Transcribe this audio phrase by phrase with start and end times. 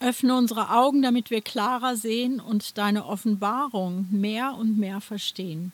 [0.00, 5.72] Öffne unsere Augen, damit wir klarer sehen und deine Offenbarung mehr und mehr verstehen.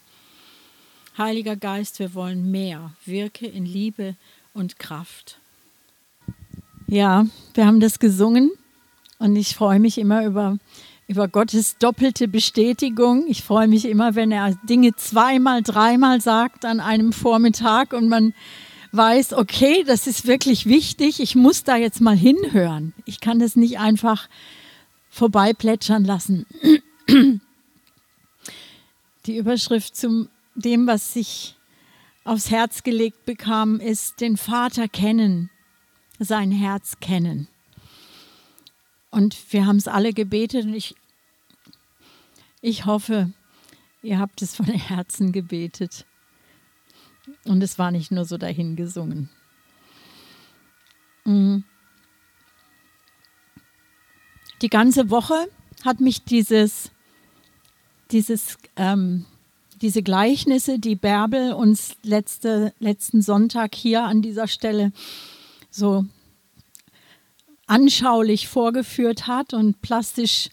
[1.18, 2.92] Heiliger Geist, wir wollen mehr.
[3.04, 4.14] Wirke in Liebe
[4.54, 5.38] und Kraft.
[6.86, 8.50] Ja, wir haben das gesungen
[9.18, 10.58] und ich freue mich immer über,
[11.08, 13.26] über Gottes doppelte Bestätigung.
[13.28, 18.34] Ich freue mich immer, wenn er Dinge zweimal, dreimal sagt an einem Vormittag und man
[18.92, 22.92] weiß, okay, das ist wirklich wichtig, ich muss da jetzt mal hinhören.
[23.06, 24.28] Ich kann das nicht einfach
[25.10, 26.46] vorbei plätschern lassen.
[29.26, 31.56] Die Überschrift zu dem, was sich
[32.24, 35.50] aufs Herz gelegt bekam, ist den Vater kennen,
[36.18, 37.48] sein Herz kennen.
[39.10, 40.94] Und wir haben es alle gebetet und ich,
[42.60, 43.32] ich hoffe,
[44.02, 46.06] ihr habt es von Herzen gebetet.
[47.44, 49.28] Und es war nicht nur so dahin gesungen.
[51.24, 51.64] Mhm.
[54.60, 55.48] Die ganze Woche
[55.84, 56.92] hat mich dieses,
[58.12, 59.26] dieses, ähm,
[59.80, 64.92] diese Gleichnisse, die Bärbel uns letzte, letzten Sonntag hier an dieser Stelle
[65.70, 66.04] so
[67.66, 70.50] anschaulich vorgeführt hat und plastisch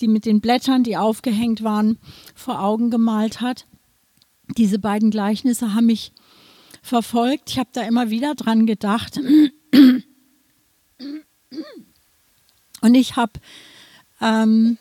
[0.00, 1.98] die mit den Blättern, die aufgehängt waren,
[2.34, 3.66] vor Augen gemalt hat
[4.56, 6.12] diese beiden Gleichnisse haben mich
[6.82, 7.50] verfolgt.
[7.50, 9.18] Ich habe da immer wieder dran gedacht.
[12.80, 13.32] Und ich habe
[14.20, 14.76] ähm,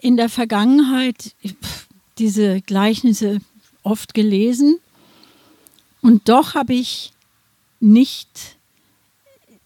[0.00, 1.34] in der Vergangenheit
[2.18, 3.40] diese Gleichnisse
[3.82, 4.78] oft gelesen.
[6.00, 7.12] Und doch habe ich
[7.80, 8.56] nicht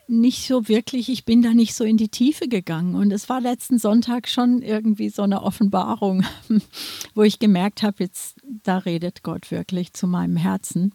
[0.08, 2.94] nicht so wirklich, ich bin da nicht so in die Tiefe gegangen.
[2.94, 6.24] Und es war letzten Sonntag schon irgendwie so eine Offenbarung,
[7.14, 10.92] wo ich gemerkt habe, jetzt da redet Gott wirklich zu meinem Herzen.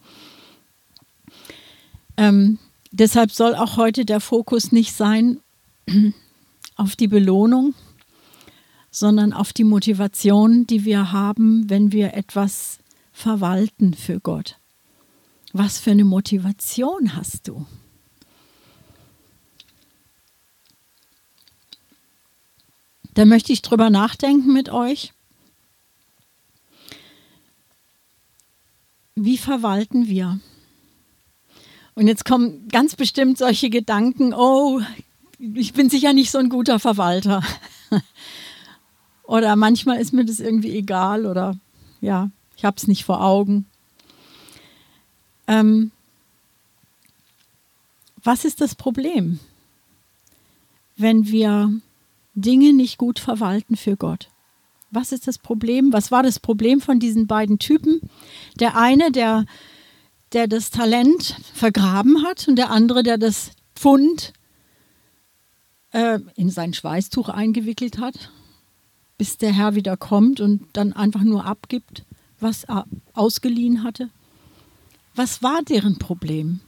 [2.17, 2.59] Ähm,
[2.91, 5.39] deshalb soll auch heute der Fokus nicht sein
[6.75, 7.73] auf die Belohnung,
[8.91, 12.79] sondern auf die Motivation, die wir haben, wenn wir etwas
[13.11, 14.57] verwalten für Gott.
[15.53, 17.65] Was für eine Motivation hast du?
[23.19, 25.11] Da möchte ich drüber nachdenken mit euch.
[29.13, 30.39] Wie verwalten wir?
[31.95, 34.79] Und jetzt kommen ganz bestimmt solche Gedanken, oh,
[35.37, 37.43] ich bin sicher nicht so ein guter Verwalter.
[39.23, 41.59] oder manchmal ist mir das irgendwie egal oder
[41.99, 43.65] ja, ich habe es nicht vor Augen.
[45.45, 45.91] Ähm,
[48.23, 49.41] was ist das Problem,
[50.95, 51.81] wenn wir
[52.41, 54.29] Dinge nicht gut verwalten für Gott.
[54.91, 55.93] Was ist das Problem?
[55.93, 58.01] Was war das Problem von diesen beiden Typen?
[58.59, 59.45] Der eine, der,
[60.33, 64.33] der das Talent vergraben hat und der andere, der das Pfund
[65.91, 68.31] äh, in sein Schweißtuch eingewickelt hat,
[69.17, 72.03] bis der Herr wieder kommt und dann einfach nur abgibt,
[72.39, 74.09] was er ausgeliehen hatte.
[75.15, 76.61] Was war deren Problem?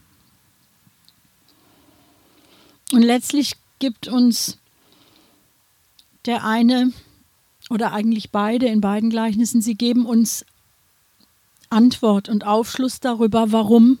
[2.92, 4.58] Und letztlich gibt uns
[6.26, 6.92] der eine
[7.70, 10.44] oder eigentlich beide in beiden Gleichnissen, sie geben uns
[11.70, 13.98] Antwort und Aufschluss darüber, warum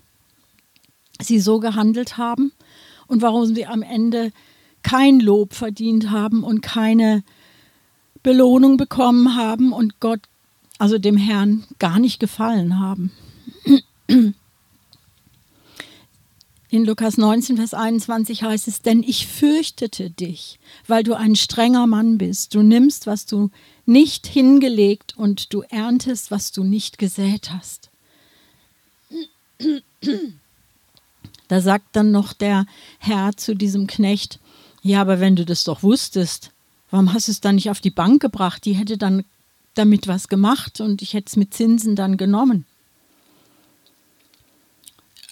[1.20, 2.52] sie so gehandelt haben
[3.06, 4.32] und warum sie am Ende
[4.82, 7.22] kein Lob verdient haben und keine
[8.22, 10.20] Belohnung bekommen haben und Gott,
[10.78, 13.12] also dem Herrn, gar nicht gefallen haben.
[16.72, 21.86] In Lukas 19, Vers 21 heißt es, denn ich fürchtete dich, weil du ein strenger
[21.86, 22.54] Mann bist.
[22.54, 23.50] Du nimmst, was du
[23.84, 27.90] nicht hingelegt und du erntest, was du nicht gesät hast.
[31.48, 32.64] Da sagt dann noch der
[32.98, 34.40] Herr zu diesem Knecht,
[34.82, 36.52] ja, aber wenn du das doch wusstest,
[36.90, 38.64] warum hast du es dann nicht auf die Bank gebracht?
[38.64, 39.26] Die hätte dann
[39.74, 42.64] damit was gemacht und ich hätte es mit Zinsen dann genommen.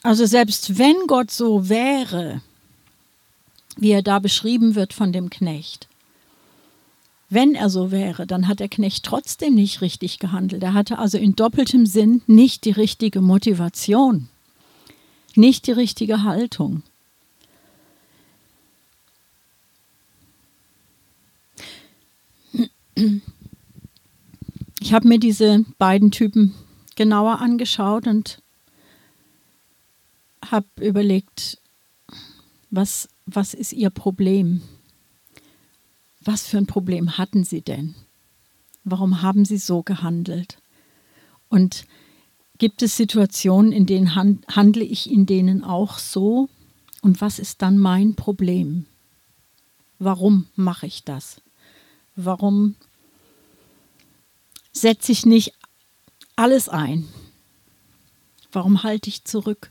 [0.02, 2.40] Also selbst wenn Gott so wäre,
[3.76, 5.88] wie er da beschrieben wird von dem Knecht,
[7.28, 10.62] wenn er so wäre, dann hat der Knecht trotzdem nicht richtig gehandelt.
[10.64, 14.28] Er hatte also in doppeltem Sinn nicht die richtige Motivation,
[15.36, 16.82] nicht die richtige Haltung.
[24.80, 26.54] Ich habe mir diese beiden Typen
[26.96, 28.42] genauer angeschaut und
[30.50, 31.60] habe überlegt,
[32.70, 34.62] was, was ist Ihr Problem?
[36.22, 37.94] Was für ein Problem hatten Sie denn?
[38.84, 40.58] Warum haben Sie so gehandelt?
[41.48, 41.84] Und
[42.58, 46.48] gibt es Situationen, in denen handle ich in denen auch so?
[47.02, 48.86] Und was ist dann mein Problem?
[49.98, 51.40] Warum mache ich das?
[52.16, 52.76] Warum
[54.72, 55.54] setze ich nicht
[56.36, 57.08] alles ein?
[58.52, 59.70] Warum halte ich zurück?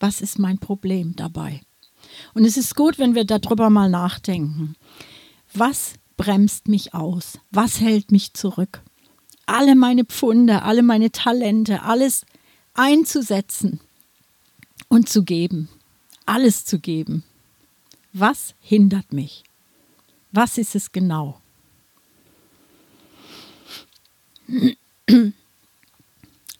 [0.00, 1.60] Was ist mein Problem dabei?
[2.34, 4.76] Und es ist gut, wenn wir darüber mal nachdenken.
[5.52, 7.38] Was bremst mich aus?
[7.50, 8.82] Was hält mich zurück?
[9.46, 12.26] Alle meine Pfunde, alle meine Talente, alles
[12.74, 13.80] einzusetzen
[14.88, 15.68] und zu geben.
[16.26, 17.22] Alles zu geben.
[18.12, 19.44] Was hindert mich?
[20.32, 21.40] Was ist es genau?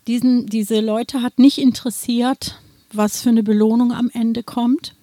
[0.07, 2.61] Diesen, diese Leute hat nicht interessiert,
[2.93, 4.95] was für eine Belohnung am Ende kommt.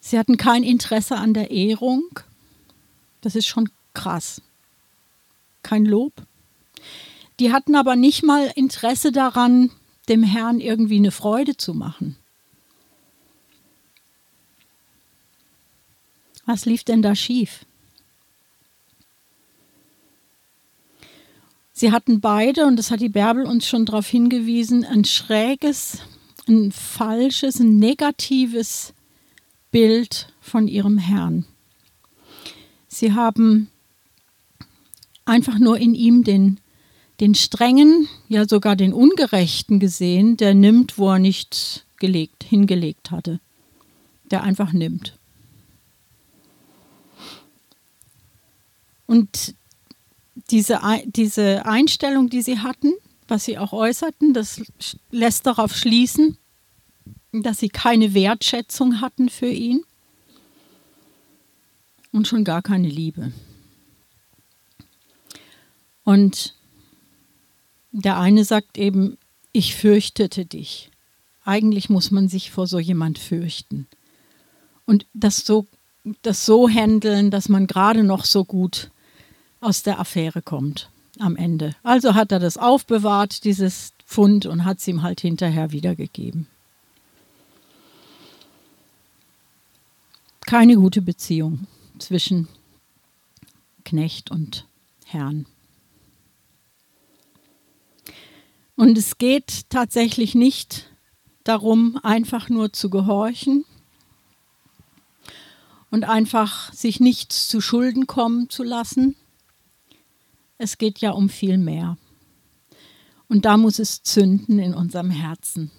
[0.00, 2.20] Sie hatten kein Interesse an der Ehrung.
[3.20, 4.42] Das ist schon krass.
[5.62, 6.12] Kein Lob.
[7.40, 9.70] Die hatten aber nicht mal Interesse daran,
[10.08, 12.16] dem Herrn irgendwie eine Freude zu machen.
[16.46, 17.64] Was lief denn da schief?
[21.76, 25.98] Sie hatten beide, und das hat die Bärbel uns schon darauf hingewiesen, ein schräges,
[26.46, 28.94] ein falsches, ein negatives
[29.72, 31.46] Bild von ihrem Herrn.
[32.86, 33.68] Sie haben
[35.24, 36.60] einfach nur in ihm den,
[37.18, 43.40] den strengen, ja sogar den ungerechten gesehen, der nimmt, wo er nicht gelegt, hingelegt hatte.
[44.30, 45.18] Der einfach nimmt.
[49.06, 49.56] Und
[50.50, 52.92] diese, diese Einstellung, die sie hatten,
[53.28, 54.62] was sie auch äußerten, das
[55.10, 56.36] lässt darauf schließen,
[57.32, 59.82] dass sie keine Wertschätzung hatten für ihn
[62.12, 63.32] und schon gar keine Liebe.
[66.04, 66.54] Und
[67.92, 69.16] der eine sagt eben,
[69.52, 70.90] ich fürchtete dich.
[71.44, 73.86] Eigentlich muss man sich vor so jemand fürchten.
[74.84, 75.66] Und das so,
[76.22, 78.90] das so handeln, dass man gerade noch so gut
[79.64, 81.74] aus der Affäre kommt am Ende.
[81.82, 86.46] Also hat er das aufbewahrt, dieses Pfund, und hat es ihm halt hinterher wiedergegeben.
[90.46, 91.66] Keine gute Beziehung
[91.98, 92.48] zwischen
[93.84, 94.66] Knecht und
[95.06, 95.46] Herrn.
[98.76, 100.90] Und es geht tatsächlich nicht
[101.44, 103.64] darum, einfach nur zu gehorchen
[105.90, 109.14] und einfach sich nichts zu Schulden kommen zu lassen,
[110.58, 111.96] es geht ja um viel mehr.
[113.28, 115.70] Und da muss es zünden in unserem Herzen.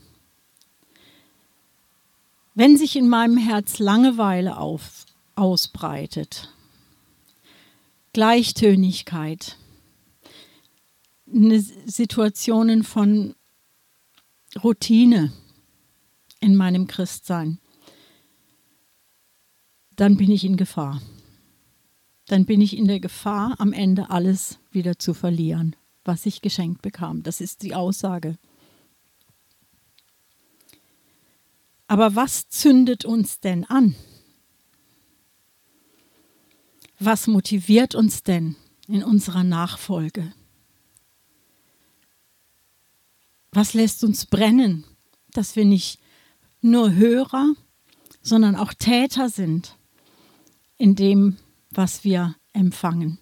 [2.54, 5.06] Wenn sich in meinem Herz Langeweile auf,
[5.36, 6.50] ausbreitet,
[8.13, 9.57] Gleichtönigkeit,
[11.25, 13.36] Situationen von
[14.63, 15.33] Routine
[16.39, 17.60] in meinem Christsein,
[19.98, 21.01] dann bin ich in Gefahr
[22.27, 26.81] dann bin ich in der Gefahr, am Ende alles wieder zu verlieren, was ich geschenkt
[26.81, 27.24] bekam.
[27.24, 28.38] Das ist die Aussage.
[31.88, 33.95] Aber was zündet uns denn an?
[37.00, 38.56] Was motiviert uns denn
[38.88, 40.33] in unserer Nachfolge?
[43.51, 44.83] Was lässt uns brennen,
[45.31, 46.00] dass wir nicht
[46.62, 47.54] nur Hörer,
[48.21, 49.78] sondern auch Täter sind
[50.78, 51.38] in dem,
[51.78, 53.20] was wir empfangen.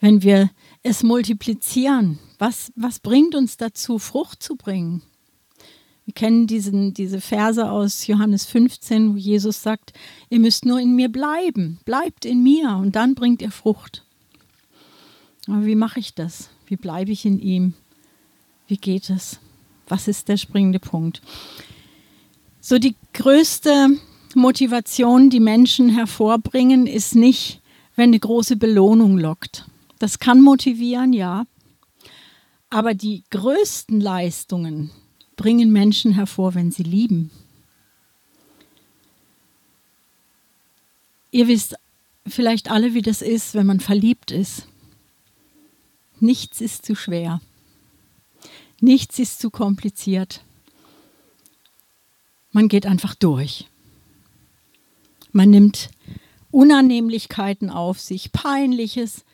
[0.00, 0.50] Wenn wir
[0.82, 5.02] es multiplizieren, was, was bringt uns dazu, Frucht zu bringen?
[6.04, 9.92] Wir kennen diesen, diese Verse aus Johannes 15, wo Jesus sagt,
[10.28, 14.04] ihr müsst nur in mir bleiben, bleibt in mir und dann bringt ihr Frucht.
[15.46, 16.50] Aber wie mache ich das?
[16.66, 17.74] Wie bleibe ich in ihm?
[18.66, 19.38] Wie geht es?
[19.86, 21.22] Was ist der springende Punkt?
[22.60, 23.96] So die größte
[24.34, 27.60] Motivation, die Menschen hervorbringen, ist nicht,
[27.96, 29.66] wenn eine große Belohnung lockt.
[29.98, 31.46] Das kann motivieren, ja.
[32.70, 34.90] Aber die größten Leistungen
[35.36, 37.30] bringen Menschen hervor, wenn sie lieben.
[41.30, 41.76] Ihr wisst
[42.26, 44.66] vielleicht alle, wie das ist, wenn man verliebt ist.
[46.20, 47.40] Nichts ist zu schwer.
[48.80, 50.44] Nichts ist zu kompliziert.
[52.52, 53.66] Man geht einfach durch.
[55.32, 55.90] Man nimmt
[56.50, 59.24] Unannehmlichkeiten auf sich, peinliches.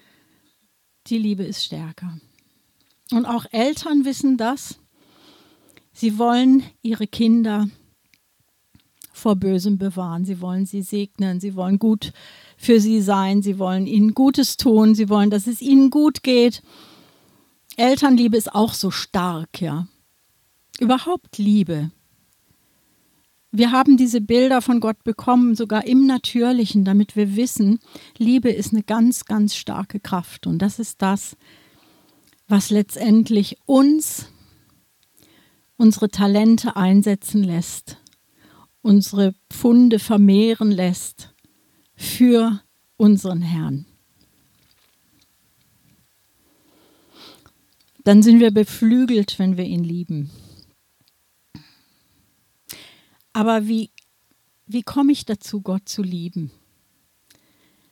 [1.09, 2.19] Die Liebe ist stärker.
[3.11, 4.79] Und auch Eltern wissen das.
[5.93, 7.69] Sie wollen ihre Kinder
[9.13, 10.25] vor Bösem bewahren.
[10.25, 11.41] Sie wollen sie segnen.
[11.41, 12.13] Sie wollen gut
[12.57, 13.43] für sie sein.
[13.43, 14.95] Sie wollen ihnen Gutes tun.
[14.95, 16.63] Sie wollen, dass es ihnen gut geht.
[17.77, 19.89] Elternliebe ist auch so stark, ja.
[20.79, 21.91] Überhaupt Liebe
[23.51, 27.81] wir haben diese Bilder von Gott bekommen, sogar im Natürlichen, damit wir wissen,
[28.19, 30.47] Liebe ist eine ganz, ganz starke Kraft.
[30.47, 31.37] Und das ist das,
[32.47, 34.27] was letztendlich uns
[35.77, 37.99] unsere Talente einsetzen lässt,
[38.83, 41.35] unsere Pfunde vermehren lässt
[41.95, 42.61] für
[42.97, 43.87] unseren Herrn.
[48.05, 50.31] Dann sind wir beflügelt, wenn wir ihn lieben.
[53.39, 53.93] Aber wie,
[54.67, 56.51] wie komme ich dazu, Gott zu lieben?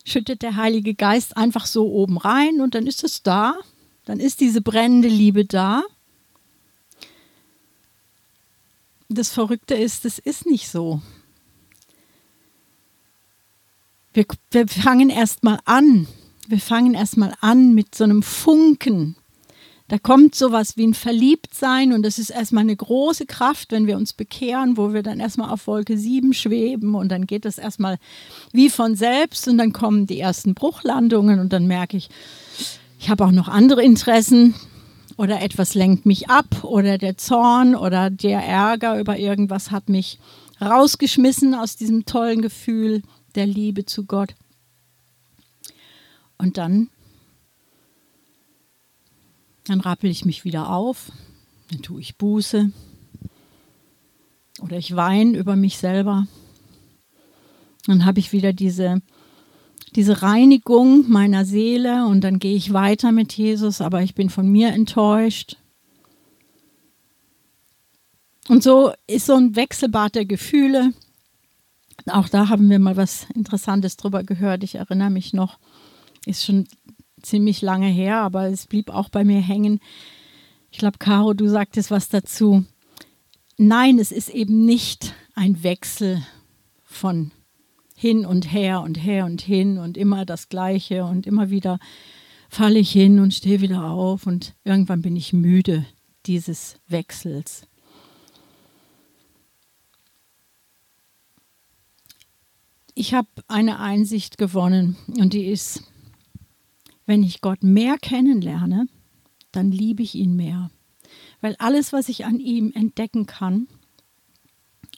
[0.05, 3.55] Schüttet der Heilige Geist einfach so oben rein und dann ist es da,
[4.07, 5.85] dann ist diese brennende Liebe da.
[9.09, 11.01] Das Verrückte ist, es ist nicht so.
[14.15, 16.09] Wir, wir fangen erstmal an.
[16.49, 19.15] Wir fangen erstmal an mit so einem Funken
[19.89, 23.97] da kommt sowas wie ein Verliebtsein und das ist erstmal eine große Kraft, wenn wir
[23.97, 27.99] uns bekehren, wo wir dann erstmal auf Wolke 7 schweben und dann geht das erstmal
[28.53, 32.09] wie von selbst und dann kommen die ersten Bruchlandungen und dann merke ich,
[32.99, 34.55] ich habe auch noch andere Interessen
[35.17, 40.19] oder etwas lenkt mich ab oder der Zorn oder der Ärger über irgendwas hat mich
[40.61, 43.03] rausgeschmissen aus diesem tollen Gefühl
[43.37, 44.35] der Liebe zu Gott.
[46.39, 46.91] Und dann
[49.67, 51.11] dann rappel ich mich wieder auf,
[51.71, 52.71] dann tue ich Buße
[54.61, 56.27] oder ich weine über mich selber.
[57.87, 59.03] Dann habe ich wieder diese,
[59.95, 64.49] diese Reinigung meiner Seele und dann gehe ich weiter mit Jesus, aber ich bin von
[64.49, 65.57] mir enttäuscht.
[68.49, 70.93] Und so ist so ein Wechselbad der Gefühle.
[72.07, 74.63] Auch da haben wir mal was Interessantes drüber gehört.
[74.63, 75.59] Ich erinnere mich noch,
[76.25, 76.69] ist schon
[77.27, 79.81] ziemlich lange her, aber es blieb auch bei mir hängen.
[80.71, 82.65] Ich glaube, Caro, du sagtest was dazu.
[83.59, 86.23] Nein, es ist eben nicht ein Wechsel
[86.85, 87.33] von
[87.95, 91.79] hin und her und her und hin und immer das Gleiche und immer wieder
[92.49, 95.87] falle ich hin und stehe wieder auf und irgendwann bin ich müde
[96.27, 97.67] dieses Wechsels.
[102.95, 105.83] Ich habe eine Einsicht gewonnen und die ist,
[107.07, 108.89] wenn ich Gott mehr kennenlerne,
[109.53, 110.71] dann liebe ich ihn mehr.
[111.41, 113.69] Weil alles, was ich an ihm entdecken kann,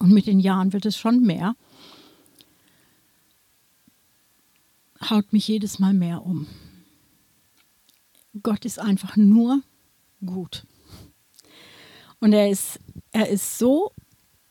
[0.00, 1.56] und mit den Jahren wird es schon mehr,
[5.10, 6.46] haut mich jedes Mal mehr um.
[8.42, 9.62] Gott ist einfach nur
[10.24, 10.66] gut.
[12.20, 12.80] Und er ist,
[13.12, 13.92] er ist so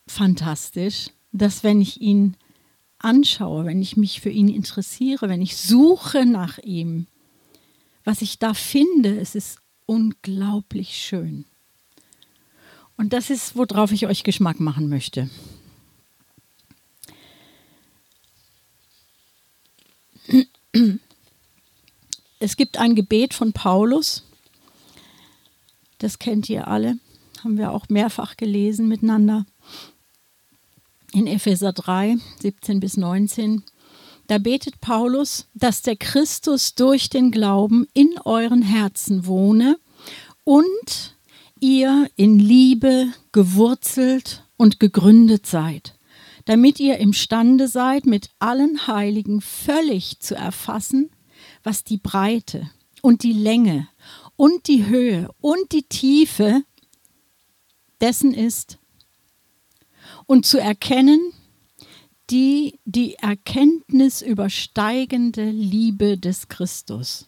[0.08, 2.38] fantastisch, dass wenn ich ihn
[3.00, 7.08] anschaue, wenn ich mich für ihn interessiere, wenn ich suche nach ihm,
[8.08, 11.44] was ich da finde, es ist unglaublich schön.
[12.96, 15.30] Und das ist, worauf ich euch Geschmack machen möchte.
[22.40, 24.24] Es gibt ein Gebet von Paulus,
[25.98, 27.00] das kennt ihr alle,
[27.44, 29.46] haben wir auch mehrfach gelesen miteinander.
[31.12, 33.64] In Epheser 3, 17 bis 19.
[34.28, 39.80] Da betet Paulus, dass der Christus durch den Glauben in euren Herzen wohne
[40.44, 41.16] und
[41.60, 45.98] ihr in Liebe gewurzelt und gegründet seid,
[46.46, 51.10] damit ihr imstande seid, mit allen Heiligen völlig zu erfassen,
[51.64, 52.70] was die Breite
[53.02, 53.88] und die Länge
[54.36, 56.64] und die Höhe und die Tiefe
[58.02, 58.78] dessen ist
[60.26, 61.34] und zu erkennen,
[62.30, 67.26] die die Erkenntnis übersteigende Liebe des Christus,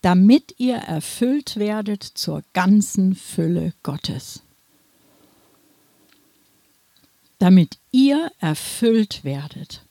[0.00, 4.42] damit ihr erfüllt werdet zur ganzen Fülle Gottes.
[7.38, 9.84] Damit ihr erfüllt werdet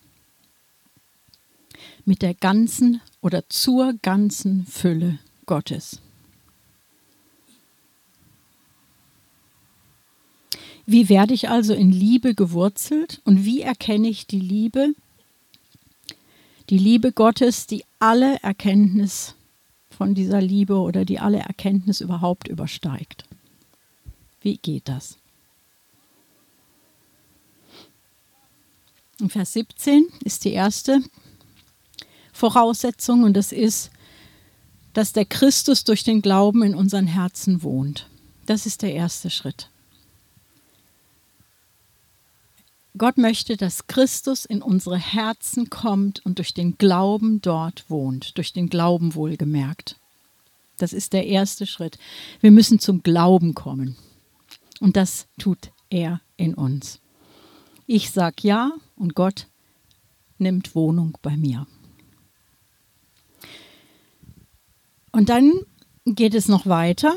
[2.06, 6.00] mit der ganzen oder zur ganzen Fülle Gottes.
[10.92, 14.94] Wie werde ich also in Liebe gewurzelt und wie erkenne ich die Liebe?
[16.70, 19.36] Die Liebe Gottes, die alle Erkenntnis
[19.90, 23.24] von dieser Liebe oder die alle Erkenntnis überhaupt übersteigt.
[24.42, 25.18] Wie geht das?
[29.22, 31.02] In Vers 17 ist die erste
[32.34, 33.92] Voraussetzung und das ist,
[34.92, 38.10] dass der Christus durch den Glauben in unseren Herzen wohnt.
[38.46, 39.70] Das ist der erste Schritt.
[42.98, 48.52] Gott möchte, dass Christus in unsere Herzen kommt und durch den Glauben dort wohnt, durch
[48.52, 49.98] den Glauben wohlgemerkt.
[50.78, 51.98] Das ist der erste Schritt.
[52.42, 53.96] Wir müssen zum Glauben kommen.
[54.80, 57.00] Und das tut er in uns.
[57.86, 59.48] Ich sag ja und Gott
[60.38, 61.68] nimmt Wohnung bei mir.
[65.12, 65.52] Und dann
[66.06, 67.16] geht es noch weiter.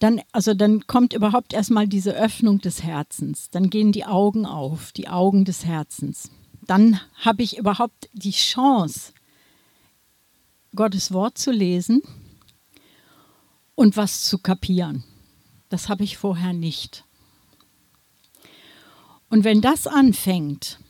[0.00, 3.50] Dann, also dann kommt überhaupt erstmal diese Öffnung des Herzens.
[3.50, 6.30] Dann gehen die Augen auf, die Augen des Herzens.
[6.62, 9.12] Dann habe ich überhaupt die Chance,
[10.74, 12.02] Gottes Wort zu lesen
[13.74, 15.04] und was zu kapieren.
[15.68, 17.04] Das habe ich vorher nicht.
[19.28, 20.80] Und wenn das anfängt,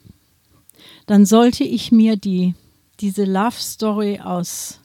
[1.06, 2.54] dann sollte ich mir die,
[3.00, 4.80] diese Love Story aus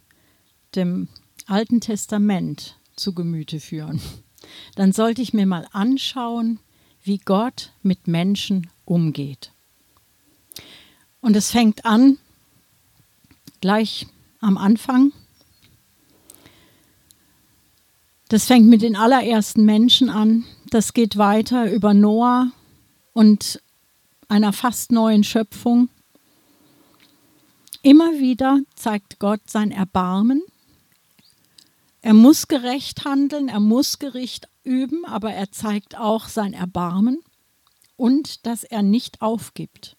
[0.74, 1.10] dem
[1.46, 4.02] Alten Testament zu Gemüte führen.
[4.76, 6.60] Dann sollte ich mir mal anschauen,
[7.04, 9.52] wie Gott mit Menschen umgeht.
[11.22, 12.18] Und es fängt an
[13.62, 14.06] gleich
[14.42, 15.12] am Anfang.
[18.30, 20.46] Das fängt mit den allerersten Menschen an.
[20.70, 22.52] Das geht weiter über Noah
[23.14, 23.62] und
[24.28, 25.90] einer fast neuen Schöpfung.
[27.82, 30.42] Immer wieder zeigt Gott sein Erbarmen.
[32.06, 37.18] Er muss gerecht handeln, er muss Gericht üben, aber er zeigt auch sein Erbarmen
[37.96, 39.98] und dass er nicht aufgibt.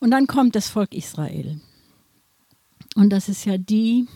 [0.00, 1.60] Und dann kommt das Volk Israel.
[2.96, 4.08] Und das ist ja die,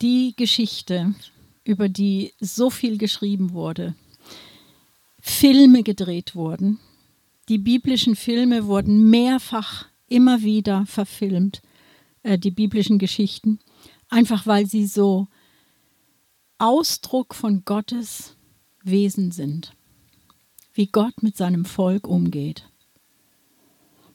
[0.00, 1.16] die Geschichte,
[1.64, 3.96] über die so viel geschrieben wurde.
[5.18, 6.78] Filme gedreht wurden.
[7.48, 11.62] Die biblischen Filme wurden mehrfach immer wieder verfilmt,
[12.22, 13.58] äh, die biblischen Geschichten,
[14.08, 15.28] einfach weil sie so
[16.58, 18.36] Ausdruck von Gottes
[18.82, 19.72] Wesen sind,
[20.72, 22.68] wie Gott mit seinem Volk umgeht.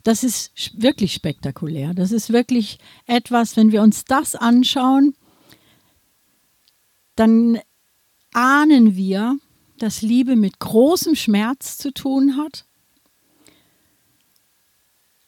[0.03, 1.93] Das ist wirklich spektakulär.
[1.93, 5.15] Das ist wirklich etwas, wenn wir uns das anschauen,
[7.15, 7.59] dann
[8.33, 9.37] ahnen wir,
[9.77, 12.65] dass Liebe mit großem Schmerz zu tun hat,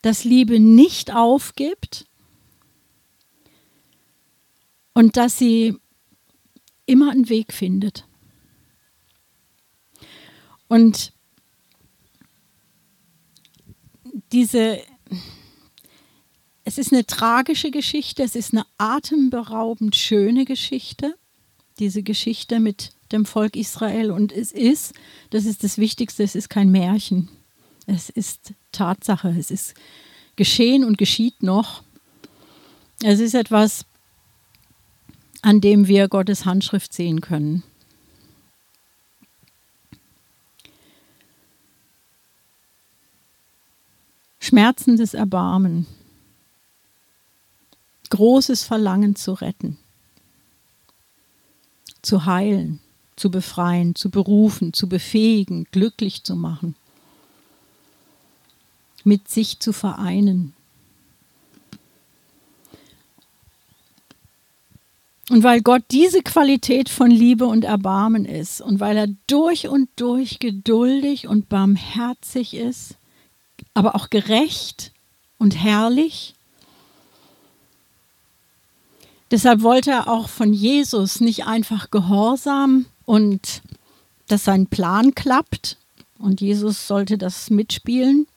[0.01, 2.05] dass Liebe nicht aufgibt
[4.93, 5.77] und dass sie
[6.85, 8.05] immer einen Weg findet.
[10.67, 11.13] Und
[14.31, 14.79] diese,
[16.63, 21.15] es ist eine tragische Geschichte, es ist eine atemberaubend schöne Geschichte,
[21.79, 24.11] diese Geschichte mit dem Volk Israel.
[24.11, 24.93] Und es ist,
[25.29, 27.29] das ist das Wichtigste, es ist kein Märchen.
[27.85, 29.73] Es ist Tatsache, es ist
[30.35, 31.83] geschehen und geschieht noch.
[33.03, 33.85] Es ist etwas,
[35.43, 37.61] an dem wir Gottes Handschrift sehen können.
[44.43, 45.87] schmerzendes Erbarmen,
[48.09, 49.77] großes Verlangen zu retten,
[52.01, 52.81] zu heilen,
[53.15, 56.75] zu befreien, zu berufen, zu befähigen, glücklich zu machen,
[59.05, 60.53] mit sich zu vereinen.
[65.29, 69.89] Und weil Gott diese Qualität von Liebe und Erbarmen ist und weil er durch und
[69.95, 72.95] durch geduldig und barmherzig ist,
[73.73, 74.91] aber auch gerecht
[75.37, 76.35] und herrlich.
[79.31, 83.61] Deshalb wollte er auch von Jesus nicht einfach Gehorsam und
[84.27, 85.77] dass sein Plan klappt
[86.19, 88.27] und Jesus sollte das mitspielen.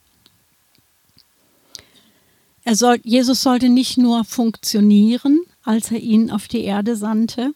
[2.63, 7.53] Er soll, Jesus sollte nicht nur funktionieren, als er ihn auf die Erde sandte,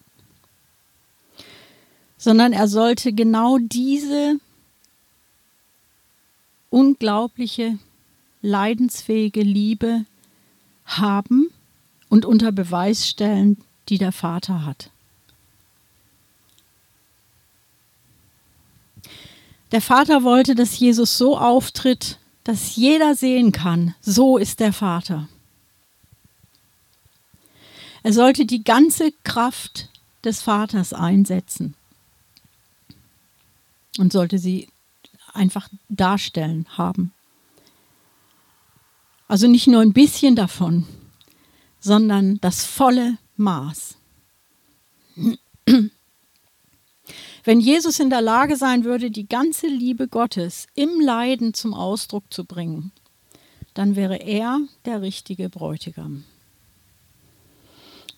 [2.17, 4.35] sondern er sollte genau diese
[6.69, 7.79] unglaubliche,
[8.41, 10.05] leidensfähige Liebe
[10.85, 11.47] haben
[12.09, 14.91] und unter Beweis stellen, die der Vater hat.
[19.71, 25.29] Der Vater wollte, dass Jesus so auftritt, dass jeder sehen kann, so ist der Vater.
[28.03, 29.89] Er sollte die ganze Kraft
[30.23, 31.75] des Vaters einsetzen
[33.97, 34.67] und sollte sie
[35.33, 37.13] einfach darstellen haben.
[39.27, 40.85] Also nicht nur ein bisschen davon,
[41.79, 43.95] sondern das volle Maß.
[47.43, 52.25] Wenn Jesus in der Lage sein würde, die ganze Liebe Gottes im Leiden zum Ausdruck
[52.29, 52.91] zu bringen,
[53.73, 56.25] dann wäre er der richtige Bräutigam.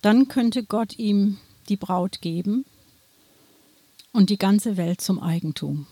[0.03, 1.37] Dann könnte Gott ihm
[1.69, 2.65] die Braut geben
[4.11, 5.87] und die ganze Welt zum Eigentum.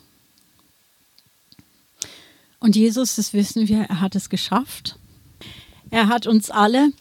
[2.60, 5.00] Und Jesus, das wissen wir, er hat es geschafft.
[5.91, 6.91] Er hat uns alle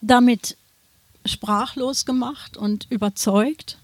[0.00, 0.56] damit
[1.26, 3.78] sprachlos gemacht und überzeugt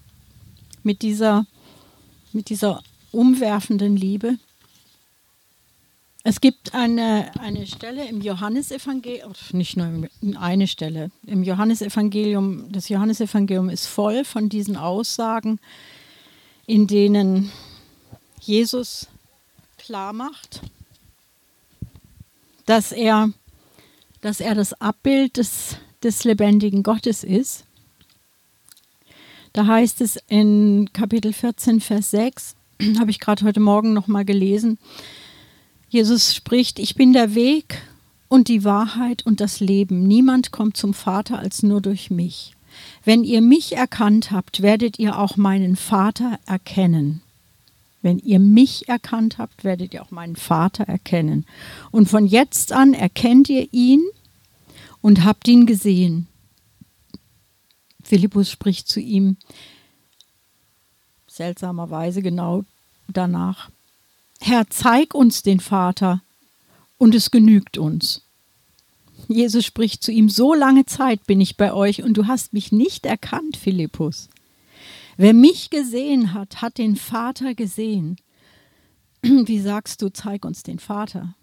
[0.81, 1.45] mit dieser,
[2.31, 4.37] mit dieser umwerfenden Liebe.
[6.29, 13.69] Es gibt eine, eine Stelle im Johannesevangelium, nicht nur eine Stelle, im Johannesevangelium, das Johannesevangelium
[13.69, 15.57] ist voll von diesen Aussagen,
[16.65, 17.49] in denen
[18.41, 19.07] Jesus
[19.77, 20.63] klar macht,
[22.65, 23.31] dass er,
[24.19, 27.63] dass er das Abbild des, des lebendigen Gottes ist.
[29.53, 32.57] Da heißt es in Kapitel 14, Vers 6,
[32.99, 34.77] habe ich gerade heute Morgen nochmal gelesen,
[35.89, 37.81] Jesus spricht, ich bin der Weg
[38.27, 40.05] und die Wahrheit und das Leben.
[40.07, 42.53] Niemand kommt zum Vater als nur durch mich.
[43.03, 47.21] Wenn ihr mich erkannt habt, werdet ihr auch meinen Vater erkennen.
[48.01, 51.45] Wenn ihr mich erkannt habt, werdet ihr auch meinen Vater erkennen.
[51.91, 54.01] Und von jetzt an erkennt ihr ihn
[55.01, 56.27] und habt ihn gesehen.
[58.03, 59.37] Philippus spricht zu ihm
[61.27, 62.63] seltsamerweise genau
[63.07, 63.69] danach.
[64.39, 66.21] Herr, zeig uns den Vater,
[66.97, 68.23] und es genügt uns.
[69.27, 72.71] Jesus spricht zu ihm, so lange Zeit bin ich bei euch und du hast mich
[72.71, 74.29] nicht erkannt, Philippus.
[75.17, 78.17] Wer mich gesehen hat, hat den Vater gesehen.
[79.21, 81.35] Wie sagst du, zeig uns den Vater?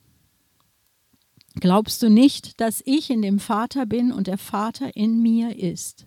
[1.57, 6.07] Glaubst du nicht, dass ich in dem Vater bin und der Vater in mir ist?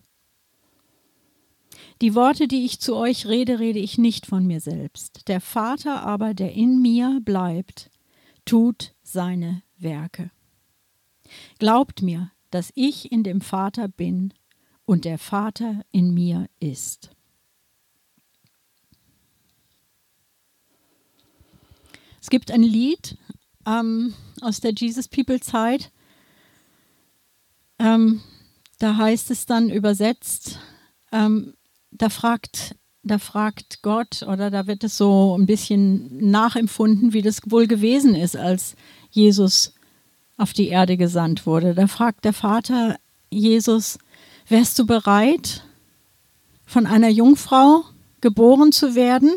[2.01, 5.27] Die Worte, die ich zu euch rede, rede ich nicht von mir selbst.
[5.27, 7.89] Der Vater aber, der in mir bleibt,
[8.45, 10.31] tut seine Werke.
[11.59, 14.33] Glaubt mir, dass ich in dem Vater bin
[14.85, 17.09] und der Vater in mir ist.
[22.21, 23.17] Es gibt ein Lied
[23.65, 25.91] ähm, aus der Jesus People Zeit.
[27.79, 28.21] Ähm,
[28.79, 30.59] da heißt es dann übersetzt,
[31.11, 31.53] ähm,
[31.97, 37.41] da fragt, da fragt Gott oder da wird es so ein bisschen nachempfunden, wie das
[37.45, 38.75] wohl gewesen ist, als
[39.11, 39.73] Jesus
[40.37, 41.73] auf die Erde gesandt wurde.
[41.73, 42.97] Da fragt der Vater
[43.29, 43.97] Jesus,
[44.47, 45.63] wärst du bereit,
[46.65, 47.83] von einer Jungfrau
[48.21, 49.31] geboren zu werden,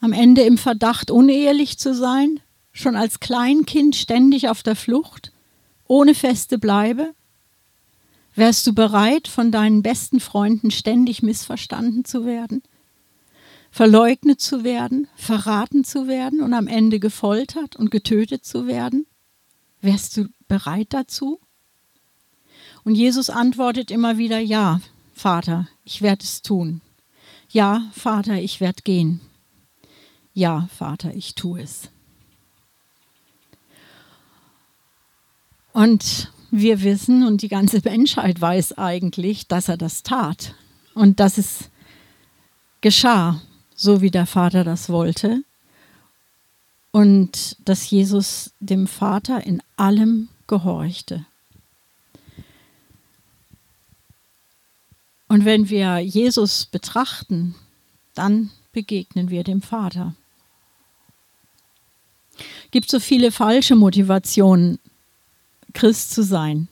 [0.00, 2.40] am Ende im Verdacht, unehelich zu sein,
[2.72, 5.32] schon als Kleinkind ständig auf der Flucht,
[5.86, 7.12] ohne feste Bleibe?
[8.34, 12.62] Wärst du bereit, von deinen besten Freunden ständig missverstanden zu werden?
[13.70, 19.06] Verleugnet zu werden, verraten zu werden und am Ende gefoltert und getötet zu werden?
[19.80, 21.40] Wärst du bereit dazu?
[22.84, 24.80] Und Jesus antwortet immer wieder, ja,
[25.14, 26.80] Vater, ich werde es tun.
[27.50, 29.20] Ja, Vater, ich werde gehen.
[30.32, 31.90] Ja, Vater, ich tue es.
[35.72, 40.54] Und wir wissen und die ganze Menschheit weiß eigentlich, dass er das tat
[40.94, 41.70] und dass es
[42.80, 43.40] geschah,
[43.74, 45.42] so wie der Vater das wollte
[46.92, 51.24] und dass Jesus dem Vater in allem gehorchte.
[55.28, 57.54] Und wenn wir Jesus betrachten,
[58.14, 60.14] dann begegnen wir dem Vater.
[62.36, 64.80] Es gibt so viele falsche Motivationen,
[65.72, 66.68] Christ zu sein.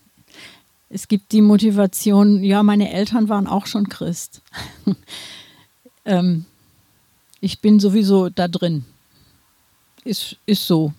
[0.90, 4.40] Es gibt die Motivation, ja, meine Eltern waren auch schon Christ.
[6.04, 6.46] ähm,
[7.40, 8.84] ich bin sowieso da drin.
[10.04, 10.92] Ist, ist so.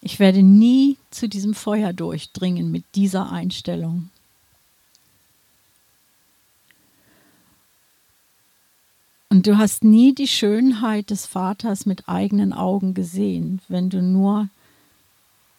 [0.00, 4.10] Ich werde nie zu diesem Feuer durchdringen mit dieser Einstellung.
[9.30, 14.48] Und du hast nie die Schönheit des Vaters mit eigenen Augen gesehen, wenn du nur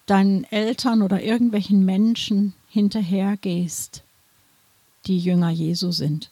[0.10, 4.04] deinen Eltern oder irgendwelchen Menschen hinterhergehst,
[5.06, 6.30] die Jünger Jesu sind.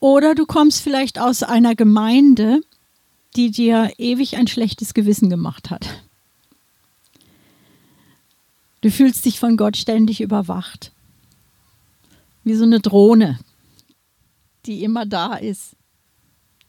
[0.00, 2.60] Oder du kommst vielleicht aus einer Gemeinde,
[3.34, 6.02] die dir ewig ein schlechtes Gewissen gemacht hat.
[8.80, 10.92] Du fühlst dich von Gott ständig überwacht.
[12.44, 13.38] Wie so eine Drohne,
[14.66, 15.75] die immer da ist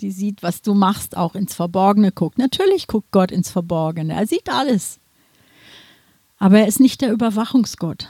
[0.02, 2.38] die sieht, was du machst, auch ins Verborgene guckt.
[2.38, 4.14] Natürlich guckt Gott ins Verborgene.
[4.14, 5.00] Er sieht alles.
[6.38, 8.10] Aber er ist nicht der Überwachungsgott.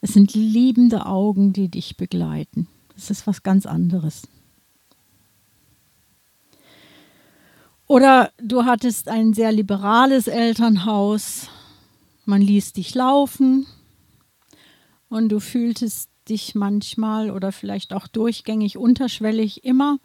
[0.00, 2.68] Es sind liebende Augen, die dich begleiten.
[2.94, 4.22] Das ist was ganz anderes.
[7.86, 11.48] Oder du hattest ein sehr liberales Elternhaus.
[12.24, 13.66] Man ließ dich laufen
[15.08, 19.98] und du fühltest dich manchmal oder vielleicht auch durchgängig unterschwellig immer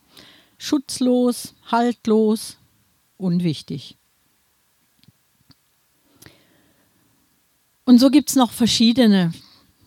[0.58, 2.58] schutzlos, haltlos,
[3.18, 3.98] unwichtig.
[7.86, 9.32] Und so gibt es noch verschiedene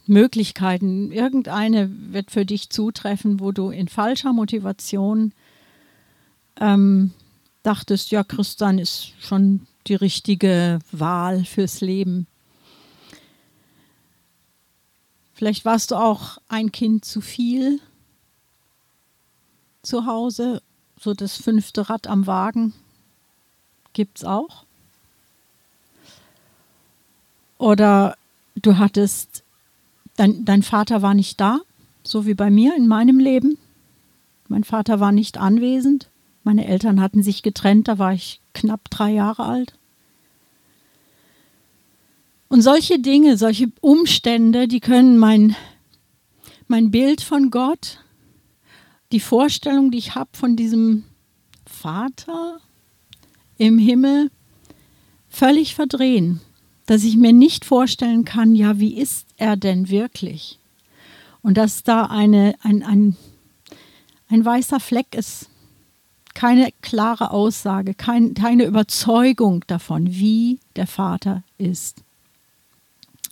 [0.06, 1.10] Möglichkeiten.
[1.10, 5.32] Irgendeine wird für dich zutreffen, wo du in falscher Motivation
[6.60, 7.12] ähm,
[7.64, 12.27] dachtest, ja, Christian ist schon die richtige Wahl fürs Leben.
[15.38, 17.78] Vielleicht warst du auch ein Kind zu viel
[19.82, 20.62] zu Hause,
[20.98, 22.74] so das fünfte Rad am Wagen
[23.92, 24.64] gibt es auch.
[27.56, 28.16] Oder
[28.56, 29.44] du hattest,
[30.16, 31.60] dein, dein Vater war nicht da,
[32.02, 33.58] so wie bei mir in meinem Leben.
[34.48, 36.10] Mein Vater war nicht anwesend.
[36.42, 39.77] Meine Eltern hatten sich getrennt, da war ich knapp drei Jahre alt.
[42.48, 45.54] Und solche Dinge, solche Umstände, die können mein,
[46.66, 47.98] mein Bild von Gott,
[49.12, 51.04] die Vorstellung, die ich habe von diesem
[51.66, 52.60] Vater
[53.58, 54.30] im Himmel,
[55.28, 56.40] völlig verdrehen
[56.88, 60.58] dass ich mir nicht vorstellen kann, ja, wie ist er denn wirklich?
[61.42, 63.14] Und dass da eine, ein, ein,
[64.30, 65.50] ein weißer Fleck ist,
[66.32, 72.02] keine klare Aussage, kein, keine Überzeugung davon, wie der Vater ist.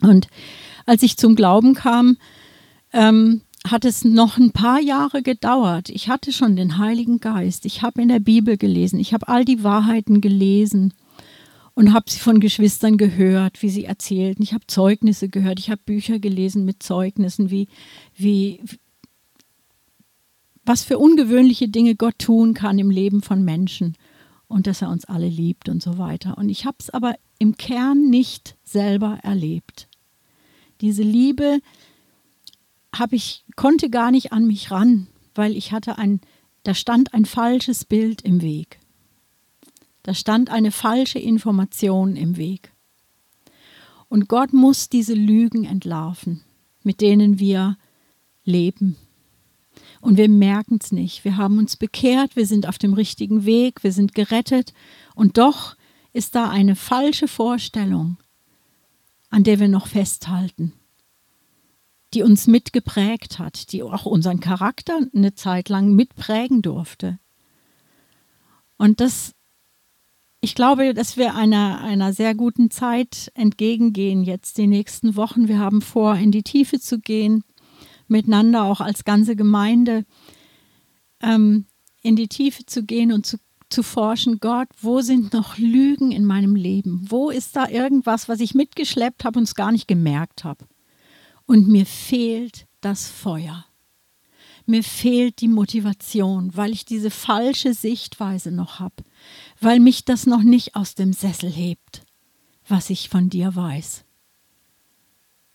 [0.03, 0.29] Und
[0.85, 2.17] als ich zum Glauben kam,
[2.93, 5.89] ähm, hat es noch ein paar Jahre gedauert.
[5.89, 7.67] Ich hatte schon den Heiligen Geist.
[7.67, 9.01] Ich habe in der Bibel gelesen.
[9.01, 10.95] Ich habe all die Wahrheiten gelesen
[11.75, 14.43] und habe sie von Geschwistern gehört, wie sie erzählten.
[14.43, 17.69] Ich habe Zeugnisse gehört, ich habe Bücher gelesen mit Zeugnissen, wie,
[18.17, 18.61] wie,
[20.65, 23.97] was für ungewöhnliche Dinge Gott tun kann im Leben von Menschen
[24.49, 26.39] und dass er uns alle liebt und so weiter.
[26.39, 29.89] Und ich habe es aber im Kern nicht selber erlebt.
[30.81, 31.61] Diese Liebe
[32.95, 36.21] habe ich konnte gar nicht an mich ran, weil ich hatte ein
[36.67, 38.81] da stand ein falsches Bild im Weg.
[40.03, 42.73] Da stand eine falsche Information im Weg.
[44.09, 46.43] Und Gott muss diese Lügen entlarven,
[46.83, 47.79] mit denen wir
[48.45, 48.97] leben.
[50.07, 51.25] Und wir merken es nicht.
[51.25, 54.73] Wir haben uns bekehrt, wir sind auf dem richtigen Weg, wir sind gerettet.
[55.17, 55.77] Und doch
[56.13, 58.17] ist da eine falsche Vorstellung,
[59.31, 60.75] an der wir noch festhalten,
[62.15, 67.19] die uns mitgeprägt hat, die auch unseren Charakter eine Zeit lang mitprägen durfte.
[68.77, 69.33] Und das
[70.41, 75.49] ich glaube, dass wir einer, einer sehr guten Zeit entgegengehen jetzt die nächsten Wochen.
[75.49, 77.43] Wir haben vor, in die Tiefe zu gehen,
[78.09, 80.05] miteinander auch als ganze Gemeinde,
[81.23, 81.67] ähm,
[82.03, 83.39] in die Tiefe zu gehen und zu,
[83.69, 87.07] zu forschen, Gott, wo sind noch Lügen in meinem Leben?
[87.09, 90.65] Wo ist da irgendwas, was ich mitgeschleppt habe und es gar nicht gemerkt habe?
[91.47, 93.65] Und mir fehlt das Feuer.
[94.67, 99.05] Mir fehlt die Motivation, weil ich diese falsche Sichtweise noch habe
[99.61, 102.03] weil mich das noch nicht aus dem Sessel hebt,
[102.69, 104.05] was ich von dir weiß.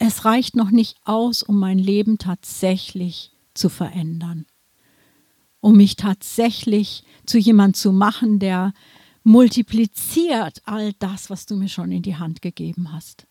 [0.03, 4.47] Es reicht noch nicht aus, um mein Leben tatsächlich zu verändern,
[5.59, 8.73] um mich tatsächlich zu jemand zu machen, der
[9.21, 13.27] multipliziert all das, was du mir schon in die Hand gegeben hast,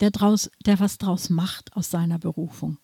[0.00, 2.76] der, draus, der was draus macht aus seiner Berufung.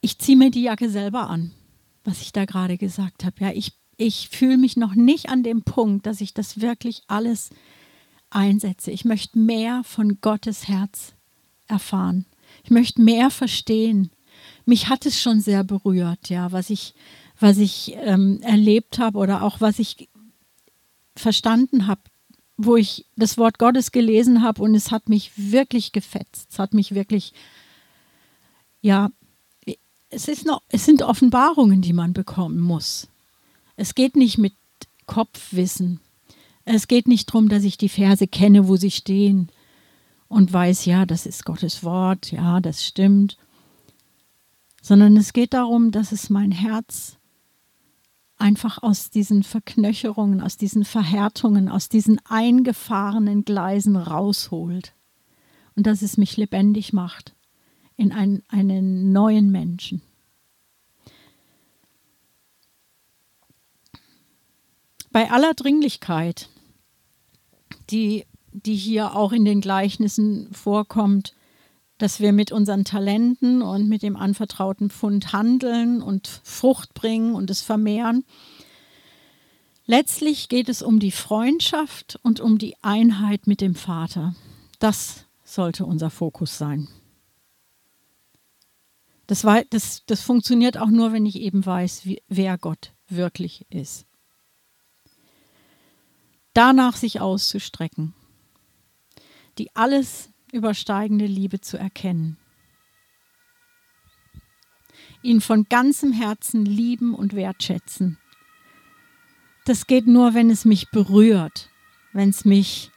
[0.00, 1.52] Ich ziehe mir die Jacke selber an,
[2.02, 3.36] was ich da gerade gesagt habe.
[3.38, 7.50] Ja, ich ich fühle mich noch nicht an dem Punkt, dass ich das wirklich alles
[8.30, 8.90] einsetze.
[8.90, 11.14] Ich möchte mehr von Gottes Herz
[11.66, 12.26] erfahren.
[12.64, 14.10] Ich möchte mehr verstehen.
[14.64, 16.94] Mich hat es schon sehr berührt, ja, was ich,
[17.38, 20.08] was ich ähm, erlebt habe oder auch was ich
[21.16, 22.02] verstanden habe,
[22.56, 26.48] wo ich das Wort Gottes gelesen habe und es hat mich wirklich gefetzt.
[26.52, 27.32] Es hat mich wirklich,
[28.80, 29.10] ja,
[30.10, 33.08] es, ist noch, es sind Offenbarungen, die man bekommen muss.
[33.76, 34.54] Es geht nicht mit
[35.06, 36.00] Kopfwissen.
[36.72, 39.50] Es geht nicht darum, dass ich die Verse kenne, wo sie stehen
[40.28, 43.38] und weiß, ja, das ist Gottes Wort, ja, das stimmt.
[44.80, 47.16] Sondern es geht darum, dass es mein Herz
[48.36, 54.94] einfach aus diesen Verknöcherungen, aus diesen Verhärtungen, aus diesen eingefahrenen Gleisen rausholt.
[55.74, 57.34] Und dass es mich lebendig macht
[57.96, 60.02] in ein, einen neuen Menschen.
[65.10, 66.48] Bei aller Dringlichkeit,
[67.90, 71.34] die, die hier auch in den Gleichnissen vorkommt,
[71.98, 77.50] dass wir mit unseren Talenten und mit dem anvertrauten Pfund handeln und Frucht bringen und
[77.50, 78.24] es vermehren.
[79.84, 84.34] Letztlich geht es um die Freundschaft und um die Einheit mit dem Vater.
[84.78, 86.88] Das sollte unser Fokus sein.
[89.26, 94.06] Das, das, das funktioniert auch nur, wenn ich eben weiß, wie, wer Gott wirklich ist
[96.54, 98.14] danach sich auszustrecken,
[99.58, 102.36] die alles übersteigende Liebe zu erkennen.
[105.22, 108.18] Ihn von ganzem Herzen lieben und wertschätzen.
[109.64, 111.70] Das geht nur, wenn es mich berührt,
[112.12, 112.90] wenn es mich,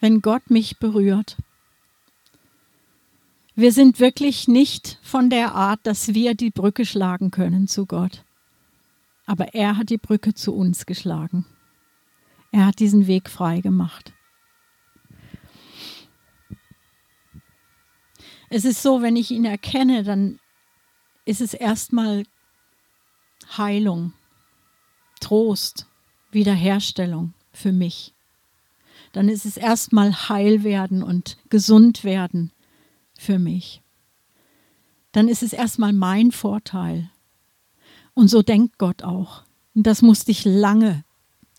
[0.00, 1.36] wenn Gott mich berührt.
[3.54, 8.24] Wir sind wirklich nicht von der Art, dass wir die Brücke schlagen können zu Gott.
[9.26, 11.46] Aber er hat die Brücke zu uns geschlagen.
[12.50, 14.12] Er hat diesen Weg frei gemacht.
[18.50, 20.38] Es ist so, wenn ich ihn erkenne, dann
[21.24, 22.24] ist es erstmal
[23.56, 24.12] Heilung,
[25.20, 25.86] Trost,
[26.30, 28.12] Wiederherstellung für mich.
[29.12, 32.50] Dann ist es erstmal heil werden und gesund werden
[33.18, 33.82] für mich.
[35.12, 37.10] Dann ist es erstmal mein Vorteil.
[38.14, 39.44] Und so denkt Gott auch.
[39.74, 41.04] Und das musste ich lange,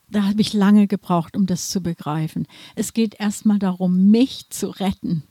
[0.10, 2.48] da habe ich lange gebraucht, um das zu begreifen.
[2.76, 5.24] Es geht erstmal darum, mich zu retten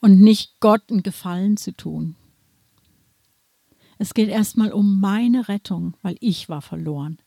[0.00, 2.16] und nicht Gott einen Gefallen zu tun.
[3.98, 7.18] Es geht erstmal um meine Rettung, weil ich war verloren.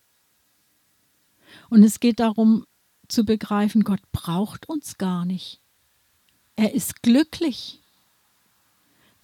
[1.69, 2.65] Und es geht darum
[3.08, 5.62] zu begreifen, Gott braucht uns gar nicht.
[6.56, 7.82] Er ist glücklich.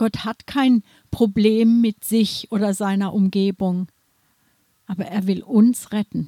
[0.02, 3.88] Gott hat kein Problem mit sich oder seiner Umgebung,
[4.88, 6.28] aber er will uns retten.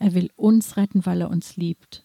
[0.00, 2.02] Er will uns retten, weil er uns liebt.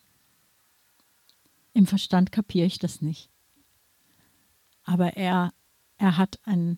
[1.74, 3.32] Im Verstand kapiere ich das nicht.
[4.84, 5.56] Aber er,
[5.98, 6.78] er hat einen,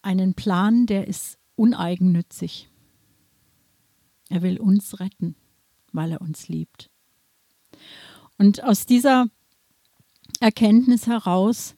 [0.00, 2.70] einen Plan, der ist uneigennützig.
[4.30, 5.36] Er will uns retten,
[5.92, 6.88] weil er uns liebt.
[8.38, 9.26] Und aus dieser
[10.44, 11.74] Erkenntnis heraus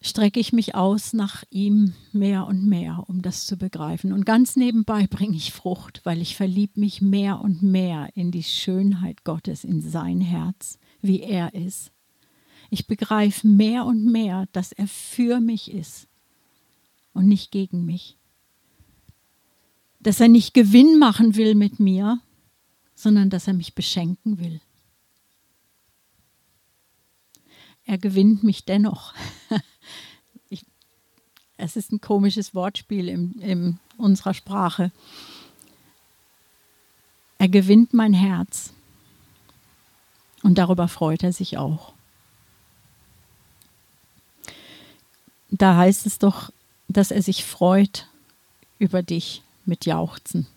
[0.00, 4.12] strecke ich mich aus nach ihm mehr und mehr, um das zu begreifen.
[4.12, 8.44] Und ganz nebenbei bringe ich Frucht, weil ich verliebe mich mehr und mehr in die
[8.44, 11.90] Schönheit Gottes, in sein Herz, wie er ist.
[12.70, 16.06] Ich begreife mehr und mehr, dass er für mich ist
[17.12, 18.18] und nicht gegen mich.
[19.98, 22.20] Dass er nicht Gewinn machen will mit mir,
[22.94, 24.60] sondern dass er mich beschenken will.
[27.86, 29.14] Er gewinnt mich dennoch.
[31.62, 34.90] Es ist ein komisches Wortspiel in, in unserer Sprache.
[37.38, 38.72] Er gewinnt mein Herz.
[40.42, 41.92] Und darüber freut er sich auch.
[45.50, 46.50] Da heißt es doch,
[46.88, 48.08] dass er sich freut
[48.80, 50.48] über dich mit Jauchzen.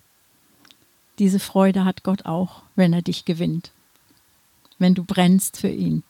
[1.19, 3.71] Diese Freude hat Gott auch, wenn er dich gewinnt,
[4.79, 6.03] wenn du brennst für ihn.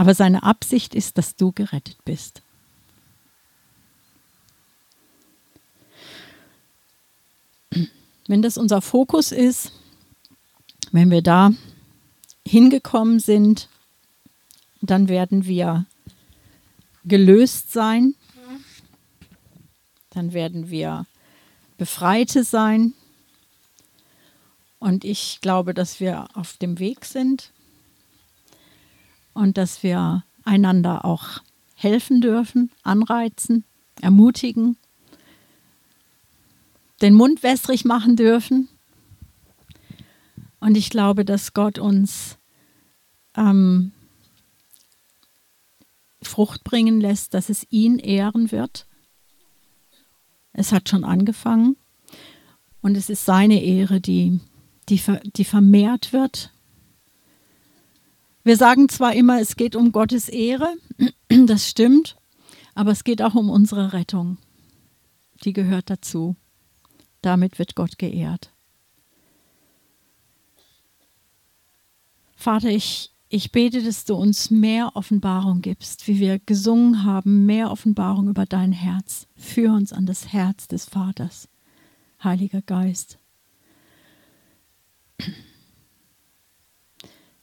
[0.00, 2.40] Aber seine Absicht ist, dass du gerettet bist.
[8.26, 9.72] Wenn das unser Fokus ist,
[10.90, 11.52] wenn wir da
[12.46, 13.68] hingekommen sind,
[14.80, 15.84] dann werden wir
[17.04, 18.14] gelöst sein,
[20.08, 21.04] dann werden wir
[21.76, 22.94] Befreite sein.
[24.78, 27.52] Und ich glaube, dass wir auf dem Weg sind
[29.32, 31.40] und dass wir einander auch
[31.74, 33.64] helfen dürfen, anreizen,
[34.00, 34.76] ermutigen,
[37.00, 38.68] den Mund wässrig machen dürfen.
[40.60, 42.36] Und ich glaube, dass Gott uns
[43.34, 43.92] ähm,
[46.22, 48.86] Frucht bringen lässt, dass es ihn ehren wird.
[50.52, 51.76] Es hat schon angefangen
[52.82, 54.40] und es ist seine Ehre, die,
[54.88, 55.00] die,
[55.36, 56.52] die vermehrt wird
[58.42, 60.74] wir sagen zwar immer, es geht um Gottes Ehre,
[61.28, 62.16] das stimmt,
[62.74, 64.38] aber es geht auch um unsere Rettung.
[65.44, 66.36] Die gehört dazu.
[67.22, 68.52] Damit wird Gott geehrt.
[72.34, 77.70] Vater, ich, ich bete, dass du uns mehr Offenbarung gibst, wie wir gesungen haben, mehr
[77.70, 79.26] Offenbarung über dein Herz.
[79.36, 81.48] Führ uns an das Herz des Vaters,
[82.24, 83.18] Heiliger Geist.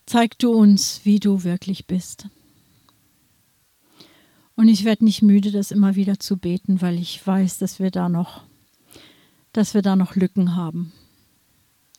[0.07, 2.29] Zeig du uns, wie du wirklich bist.
[4.55, 7.91] Und ich werde nicht müde, das immer wieder zu beten, weil ich weiß, dass wir
[7.91, 8.43] da noch,
[9.51, 10.93] dass wir da noch Lücken haben.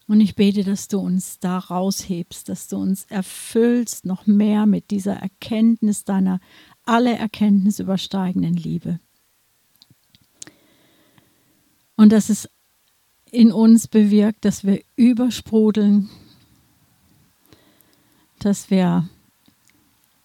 [0.06, 4.90] Und ich bete, dass du uns da raushebst, dass du uns erfüllst noch mehr mit
[4.90, 6.40] dieser Erkenntnis deiner
[6.86, 9.00] alle Erkenntnis übersteigenden Liebe.
[11.94, 12.48] Und dass es
[13.30, 16.09] in uns bewirkt, dass wir übersprudeln
[18.45, 19.09] dass wir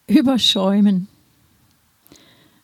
[0.07, 1.07] überschäumen,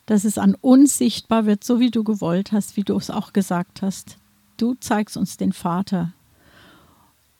[0.06, 3.34] dass es an uns sichtbar wird, so wie du gewollt hast, wie du es auch
[3.34, 4.18] gesagt hast,
[4.60, 6.12] Du zeigst uns den Vater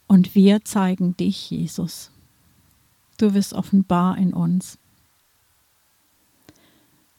[0.08, 2.12] und wir zeigen dich, Jesus.
[3.18, 4.78] Du wirst offenbar in uns.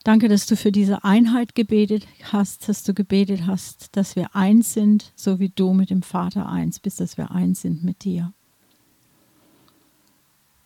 [0.03, 4.73] Danke, dass du für diese Einheit gebetet hast, dass du gebetet hast, dass wir eins
[4.73, 8.33] sind, so wie du mit dem Vater eins bist, dass wir eins sind mit dir.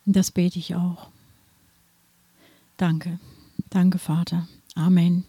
[0.07, 1.09] Und das bete ich auch.
[2.77, 3.19] Danke.
[3.71, 4.47] Danke, Vater.
[4.75, 5.25] Amen.